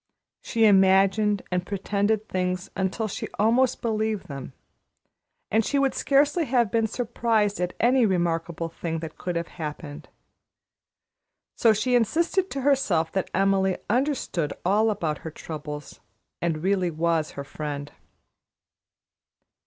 [0.41, 4.53] She imagined and pretended things until she almost believed them,
[5.51, 10.09] and she would scarcely have been surprised at any remarkable thing that could have happened.
[11.55, 15.99] So she insisted to herself that Emily understood all about her troubles
[16.41, 17.91] and was really her friend.